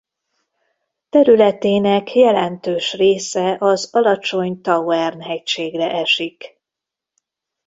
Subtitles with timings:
[1.09, 6.61] Területének jelentős része az Alacsony-Tauern hegységre esik.